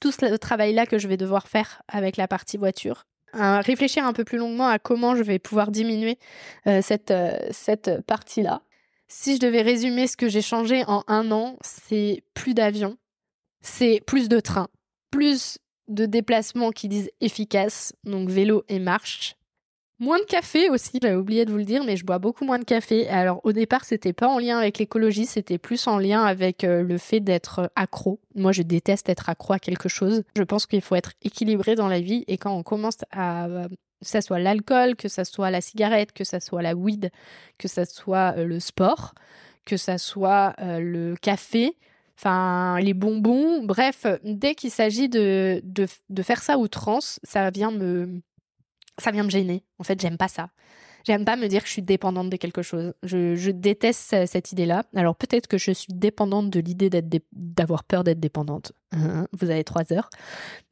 [0.00, 3.06] tout ce travail-là que je vais devoir faire avec la partie voiture.
[3.32, 6.18] réfléchir un peu plus longuement à comment je vais pouvoir diminuer
[6.66, 8.62] euh, cette, euh, cette partie-là.
[9.08, 12.96] Si je devais résumer ce que j'ai changé en un an, c'est plus d'avions,
[13.60, 14.68] c'est plus de trains,
[15.12, 19.36] plus de déplacements qui disent efficaces, donc vélo et marche,
[19.98, 22.58] Moins de café aussi, j'avais oublié de vous le dire, mais je bois beaucoup moins
[22.58, 23.08] de café.
[23.08, 26.82] Alors au départ, c'était pas en lien avec l'écologie, c'était plus en lien avec euh,
[26.82, 28.20] le fait d'être accro.
[28.34, 30.22] Moi, je déteste être accro à quelque chose.
[30.36, 33.48] Je pense qu'il faut être équilibré dans la vie et quand on commence à
[34.00, 37.10] que ça soit l'alcool, que ça soit la cigarette, que ça soit la weed,
[37.58, 39.14] que ça soit euh, le sport,
[39.64, 41.76] que ça soit euh, le café,
[42.18, 47.70] enfin les bonbons, bref, dès qu'il s'agit de, de, de, faire ça outrance, ça vient
[47.70, 48.20] me
[48.98, 49.64] ça vient me gêner.
[49.78, 50.50] En fait, j'aime pas ça.
[51.06, 52.92] J'aime pas me dire que je suis dépendante de quelque chose.
[53.04, 54.82] Je, déteste cette idée-là.
[54.96, 56.90] Alors peut-être que je suis dépendante de l'idée
[57.32, 58.72] d'avoir peur d'être dépendante.
[58.90, 60.10] Hein, vous avez trois heures.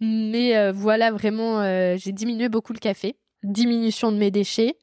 [0.00, 3.16] Mais euh, voilà, vraiment, euh, j'ai diminué beaucoup le café.
[3.44, 4.76] Diminution de mes déchets.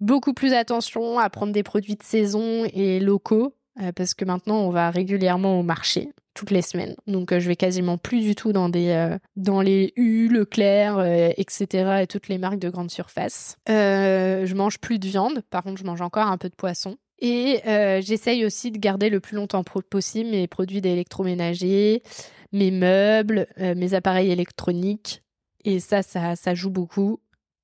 [0.00, 3.54] Beaucoup plus attention à prendre des produits de saison et locaux.
[3.80, 6.94] Euh, parce que maintenant, on va régulièrement au marché toutes les semaines.
[7.08, 10.98] Donc euh, je vais quasiment plus du tout dans des euh, dans les U, Leclerc,
[10.98, 12.02] euh, etc.
[12.02, 13.56] et toutes les marques de grande surface.
[13.66, 16.96] je mange plus de viande, par contre je mange encore un peu de poisson.
[17.20, 17.60] Et
[18.00, 22.04] j'essaye aussi de garder le plus longtemps possible mes produits d'électroménager,
[22.52, 25.24] mes meubles, mes appareils électroniques.
[25.64, 27.18] Et ça, ça, ça joue beaucoup.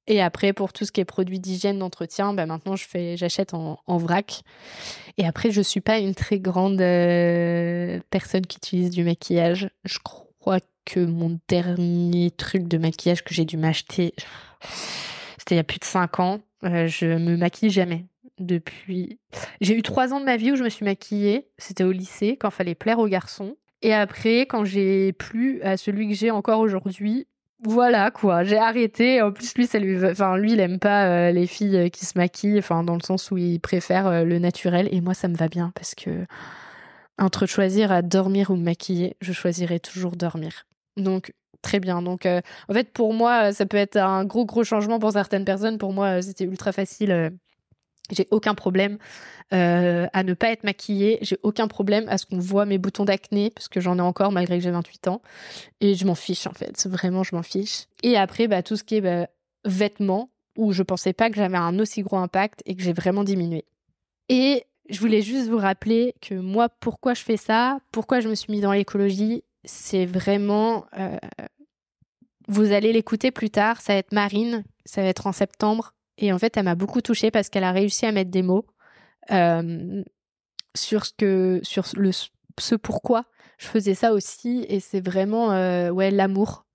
[0.06, 3.54] Et après, pour tout ce qui est produits d'hygiène, d'entretien, bah maintenant je fais, j'achète
[3.54, 4.42] en, vrac.
[5.16, 9.70] Et après, je suis pas une très grande euh, personne qui utilise du maquillage.
[9.84, 14.14] Je crois que mon dernier truc de maquillage que j'ai dû m'acheter,
[15.38, 16.40] c'était il y a plus de 5 ans.
[16.64, 18.04] Euh, je me maquille jamais
[18.38, 19.18] depuis.
[19.62, 21.48] J'ai eu 3 ans de ma vie où je me suis maquillée.
[21.56, 23.56] C'était au lycée quand fallait plaire aux garçons.
[23.80, 27.26] Et après, quand j'ai plu à celui que j'ai encore aujourd'hui,
[27.64, 29.22] voilà quoi, j'ai arrêté.
[29.22, 32.04] En plus, lui, ça lui, enfin, lui, il aime pas euh, les filles euh, qui
[32.04, 34.88] se maquillent, enfin, dans le sens où il préfère euh, le naturel.
[34.92, 36.26] Et moi, ça me va bien parce que
[37.18, 40.66] entre choisir à dormir ou me maquiller, je choisirais toujours dormir.
[40.96, 42.02] Donc, très bien.
[42.02, 45.78] Donc, en fait, pour moi, ça peut être un gros, gros changement pour certaines personnes.
[45.78, 47.32] Pour moi, c'était ultra facile
[48.10, 48.98] j'ai aucun problème
[49.52, 51.18] euh, à ne pas être maquillée.
[51.22, 54.32] J'ai aucun problème à ce qu'on voit mes boutons d'acné, parce que j'en ai encore
[54.32, 55.22] malgré que j'ai 28 ans.
[55.80, 56.86] Et je m'en fiche, en fait.
[56.86, 57.86] Vraiment, je m'en fiche.
[58.02, 59.28] Et après, bah, tout ce qui est bah,
[59.64, 63.24] vêtements, où je pensais pas que j'avais un aussi gros impact et que j'ai vraiment
[63.24, 63.64] diminué.
[64.28, 68.34] Et je voulais juste vous rappeler que moi, pourquoi je fais ça, pourquoi je me
[68.34, 70.86] suis mis dans l'écologie, c'est vraiment...
[70.98, 71.16] Euh,
[72.46, 75.94] vous allez l'écouter plus tard, ça va être Marine, ça va être en septembre.
[76.18, 78.66] Et en fait, elle m'a beaucoup touchée parce qu'elle a réussi à mettre des mots
[79.30, 80.02] euh,
[80.76, 83.24] sur ce que, sur le, ce pourquoi
[83.58, 84.64] je faisais ça aussi.
[84.68, 86.66] Et c'est vraiment, euh, ouais, l'amour.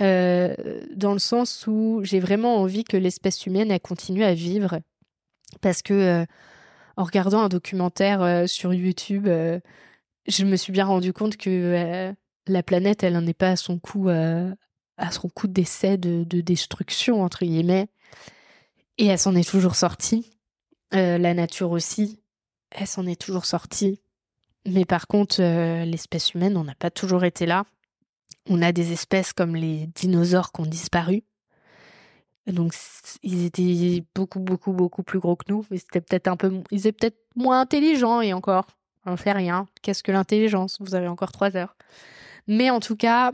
[0.00, 0.54] Euh,
[0.94, 4.80] dans le sens où j'ai vraiment envie que l'espèce humaine elle continue à vivre
[5.60, 6.24] parce que
[6.96, 12.14] en regardant un documentaire sur YouTube je me suis bien rendu compte que
[12.46, 16.40] la planète elle n'en est pas à son coup à son coup d'essai de, de,
[16.40, 17.88] destruction entre guillemets
[19.00, 20.30] et elle s'en est toujours sortie.
[20.94, 22.20] Euh, la nature aussi,
[22.70, 23.98] elle s'en est toujours sortie.
[24.66, 27.64] Mais par contre, euh, l'espèce humaine, on n'a pas toujours été là.
[28.46, 31.22] On a des espèces comme les dinosaures qui ont disparu.
[32.46, 32.74] Donc,
[33.22, 35.64] ils étaient beaucoup, beaucoup, beaucoup plus gros que nous.
[35.70, 38.66] Mais c'était peut-être un peu, ils étaient peut-être moins intelligents et encore,
[39.06, 39.66] on fait rien.
[39.80, 40.76] Qu'est-ce que l'intelligence?
[40.78, 41.74] Vous avez encore trois heures.
[42.46, 43.32] Mais en tout cas,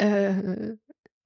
[0.00, 0.74] euh,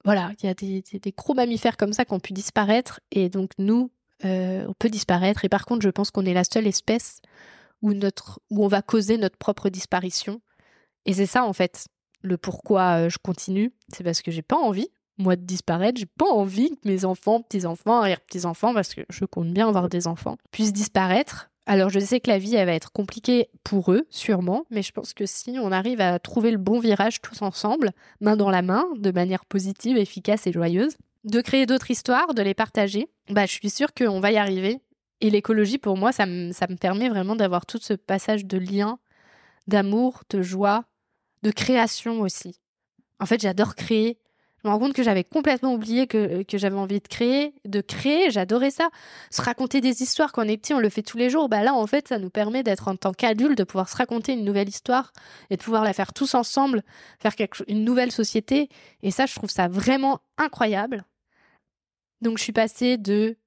[0.05, 0.83] voilà, il y a des,
[1.17, 3.91] gros mammifères comme ça qui ont pu disparaître et donc nous,
[4.23, 5.43] euh, on peut disparaître.
[5.43, 7.21] Et par contre, je pense qu'on est la seule espèce
[7.81, 10.41] où, notre, où on va causer notre propre disparition.
[11.05, 11.87] Et c'est ça en fait
[12.21, 16.05] le pourquoi euh, je continue, c'est parce que j'ai pas envie moi de disparaître, j'ai
[16.05, 20.37] pas envie que mes enfants, petits-enfants, arrière-petits-enfants, parce que je compte bien avoir des enfants,
[20.51, 24.65] puissent disparaître alors je sais que la vie, elle va être compliquée pour eux, sûrement,
[24.69, 28.35] mais je pense que si on arrive à trouver le bon virage tous ensemble, main
[28.35, 32.53] dans la main, de manière positive, efficace et joyeuse, de créer d'autres histoires, de les
[32.53, 34.79] partager, bah, je suis sûre qu'on va y arriver.
[35.21, 38.57] Et l'écologie, pour moi, ça me, ça me permet vraiment d'avoir tout ce passage de
[38.57, 38.99] lien,
[39.67, 40.85] d'amour, de joie,
[41.41, 42.59] de création aussi.
[43.19, 44.19] En fait, j'adore créer,
[44.65, 48.31] me rends compte que j'avais complètement oublié que, que j'avais envie de créer, de créer,
[48.31, 48.89] j'adorais ça.
[49.31, 51.49] Se raconter des histoires quand on est petit, on le fait tous les jours.
[51.49, 54.33] Bah là, en fait, ça nous permet d'être en tant qu'adulte, de pouvoir se raconter
[54.33, 55.13] une nouvelle histoire
[55.49, 56.83] et de pouvoir la faire tous ensemble,
[57.19, 57.33] faire
[57.67, 58.69] une nouvelle société.
[59.03, 61.05] Et ça, je trouve ça vraiment incroyable.
[62.21, 63.37] Donc, je suis passée de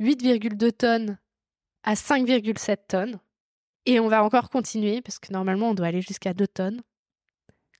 [0.00, 1.18] 8,2 tonnes
[1.82, 3.20] à 5,7 tonnes.
[3.86, 6.82] Et on va encore continuer parce que normalement, on doit aller jusqu'à 2 tonnes.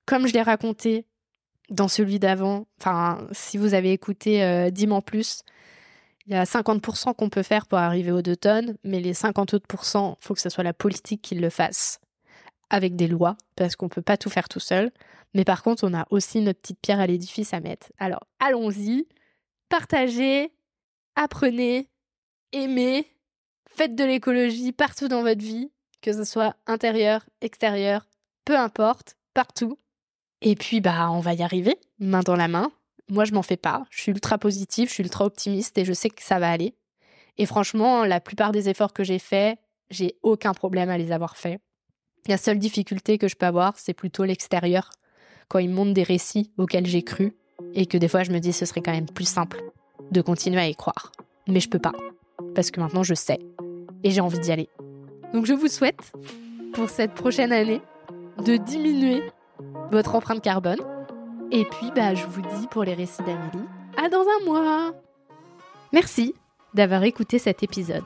[0.05, 1.07] Comme je l'ai raconté,
[1.71, 5.43] dans celui d'avant, enfin, si vous avez écouté euh, 10 plus,
[6.27, 9.55] il y a 50% qu'on peut faire pour arriver aux 2 tonnes, mais les 50
[9.55, 12.01] autres il faut que ce soit la politique qui le fasse
[12.71, 14.91] avec des lois, parce qu'on ne peut pas tout faire tout seul.
[15.35, 17.93] Mais par contre, on a aussi notre petite pierre à l'édifice à mettre.
[17.99, 19.07] Alors, allons-y,
[19.69, 20.53] partagez,
[21.17, 21.89] apprenez,
[22.53, 23.07] aimez,
[23.69, 28.07] faites de l'écologie partout dans votre vie, que ce soit intérieur, extérieur,
[28.45, 29.79] peu importe, partout.
[30.43, 32.71] Et puis, bah, on va y arriver, main dans la main.
[33.09, 33.85] Moi, je m'en fais pas.
[33.91, 36.75] Je suis ultra positive, je suis ultra optimiste et je sais que ça va aller.
[37.39, 39.59] Et franchement, la plupart des efforts que j'ai faits,
[39.91, 41.61] j'ai aucun problème à les avoir faits.
[42.27, 44.91] La seule difficulté que je peux avoir, c'est plutôt l'extérieur,
[45.49, 47.37] quand ils montrent des récits auxquels j'ai cru,
[47.75, 49.61] et que des fois je me dis ce serait quand même plus simple
[50.11, 51.13] de continuer à y croire.
[51.49, 51.93] Mais je peux pas,
[52.55, 53.39] parce que maintenant je sais,
[54.05, 54.69] et j'ai envie d'y aller.
[55.33, 56.13] Donc je vous souhaite,
[56.75, 57.81] pour cette prochaine année,
[58.45, 59.23] de diminuer
[59.91, 60.81] votre empreinte carbone.
[61.51, 64.93] Et puis, bah, je vous dis pour les récits d'Amélie, à dans un mois
[65.93, 66.35] Merci
[66.75, 68.05] d'avoir écouté cet épisode.